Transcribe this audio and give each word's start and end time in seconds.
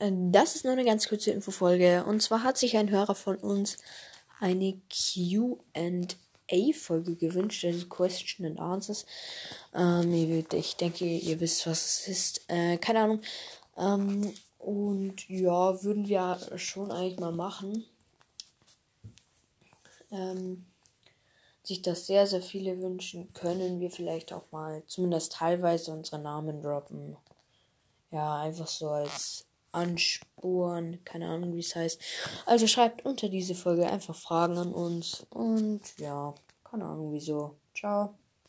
Äh, 0.00 0.10
das 0.12 0.56
ist 0.56 0.64
nur 0.64 0.72
eine 0.72 0.84
ganz 0.84 1.08
kurze 1.08 1.30
Infofolge. 1.30 2.04
Und 2.04 2.20
zwar 2.20 2.42
hat 2.42 2.58
sich 2.58 2.76
ein 2.76 2.90
Hörer 2.90 3.14
von 3.14 3.36
uns 3.36 3.76
eine 4.40 4.80
QA-Folge 6.48 7.14
gewünscht, 7.16 7.64
also 7.64 7.86
Question 7.86 8.46
and 8.46 8.58
Answers. 8.58 9.06
Ähm, 9.74 10.44
ich 10.52 10.76
denke, 10.76 11.04
ihr 11.04 11.38
wisst, 11.40 11.66
was 11.66 11.84
es 11.84 12.08
ist. 12.08 12.40
Äh, 12.48 12.78
keine 12.78 13.00
Ahnung. 13.00 13.20
Ähm, 13.76 14.32
und 14.58 15.28
ja, 15.28 15.82
würden 15.82 16.08
wir 16.08 16.38
schon 16.56 16.90
eigentlich 16.90 17.20
mal 17.20 17.32
machen. 17.32 17.84
Ähm, 20.10 20.66
sich 21.62 21.82
das 21.82 22.06
sehr, 22.06 22.26
sehr 22.26 22.42
viele 22.42 22.80
wünschen, 22.82 23.32
können 23.32 23.80
wir 23.80 23.90
vielleicht 23.90 24.32
auch 24.32 24.50
mal 24.50 24.82
zumindest 24.86 25.32
teilweise 25.34 25.92
unsere 25.92 26.18
Namen 26.18 26.62
droppen. 26.62 27.16
Ja, 28.10 28.40
einfach 28.40 28.66
so 28.66 28.88
als 28.88 29.46
Ansporn, 29.72 31.04
keine 31.04 31.28
Ahnung, 31.28 31.54
wie 31.54 31.60
es 31.60 31.76
heißt. 31.76 32.00
Also 32.46 32.66
schreibt 32.66 33.04
unter 33.04 33.28
diese 33.28 33.54
Folge 33.54 33.88
einfach 33.88 34.14
Fragen 34.14 34.58
an 34.58 34.72
uns 34.72 35.26
und 35.30 35.80
ja, 35.98 36.34
keine 36.64 36.84
Ahnung 36.84 37.12
wieso. 37.12 37.56
Ciao. 37.74 38.14